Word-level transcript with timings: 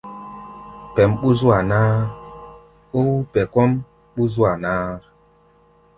Pɛʼm 0.93 1.11
ɓú-zua-náár 1.21 1.99
ou 2.99 3.11
pɛ 3.31 3.41
kɔ́ʼm 3.53 3.71
ɓú-zúa-náár. 4.13 4.99